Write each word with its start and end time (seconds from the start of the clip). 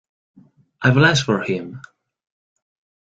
I 0.81 0.89
blush 0.89 1.23
for 1.23 1.43
him. 1.43 1.79